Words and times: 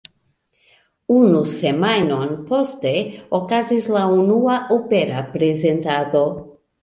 Unu 1.17 1.41
semajnon 1.51 2.31
poste 2.47 2.93
okazis 3.39 3.87
la 3.97 4.03
unua 4.23 4.55
opera 4.79 5.23
prezentado. 5.37 6.25